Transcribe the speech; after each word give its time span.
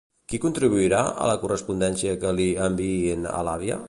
Qui 0.31 0.37
contribuirà 0.45 1.01
en 1.09 1.29
la 1.31 1.35
correspondència 1.43 2.15
que 2.25 2.31
li 2.39 2.47
enviïn 2.69 3.29
a 3.35 3.43
l'àvia? 3.49 3.79